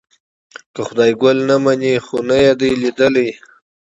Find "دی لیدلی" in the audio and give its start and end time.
2.59-3.29